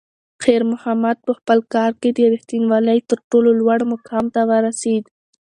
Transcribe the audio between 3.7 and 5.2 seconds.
مقام ته ورسېد.